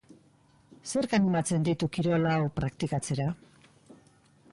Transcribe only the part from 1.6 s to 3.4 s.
ditu kirol hau praktikatzera?